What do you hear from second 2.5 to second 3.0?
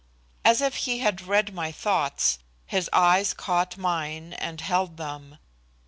his